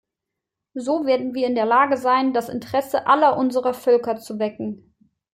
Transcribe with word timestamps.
So 0.73 1.05
werden 1.05 1.35
wir 1.35 1.45
in 1.45 1.53
der 1.53 1.67
Lage 1.67 1.95
sein, 1.95 2.33
das 2.33 2.49
Interesse 2.49 3.05
aller 3.05 3.37
unserer 3.37 3.75
Völker 3.75 4.15
zu 4.17 4.39
wecken. 4.39 4.95